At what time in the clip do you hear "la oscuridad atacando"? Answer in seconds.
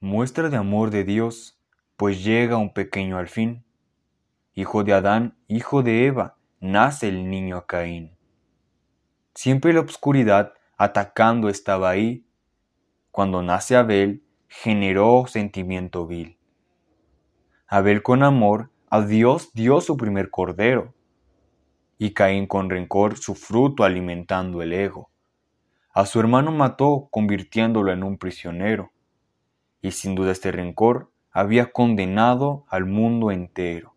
9.72-11.48